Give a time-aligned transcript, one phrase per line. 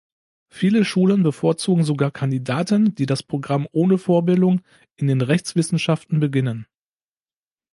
[0.49, 4.61] Viele Schulen bevorzugen sogar Kandidaten, die das Programm ohne Vorbildung
[4.95, 6.65] in den Rechtswissenschaften beginnen.